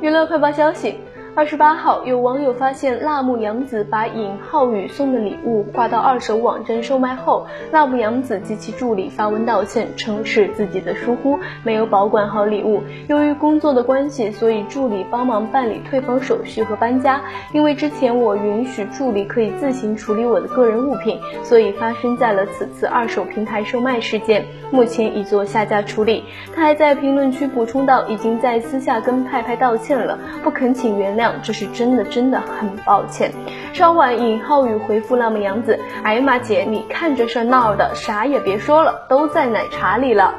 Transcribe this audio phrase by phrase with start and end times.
[0.00, 0.98] 娱乐快报消息。
[1.34, 12.82] 二十八号，有网友发现辣目洋子把尹浩宇送的礼物挂到二手网站售卖后，辣目洋子及其助理发文道歉，称是自己的疏忽，没有保管好礼物。
[13.08, 17.20] 由于工作的关系，所以助理帮忙办理退房手续和搬家。
[17.52, 24.44] 因为之前我允许助理可以自行处理我的个人物品，所以发生在了此次二手平台售卖事件。
[24.70, 26.24] 目前已做下架处理。
[26.54, 31.27] 他还在评论区补充道，已经在私下跟派派道歉了，不恳请原谅。
[31.42, 33.32] 这是真的，真的很抱歉。
[33.72, 40.34] 稍晚，尹浩宇回复辣目洋子：“哎呀妈姐，你看这事闹的，啥也别说了，都在奶茶里了。”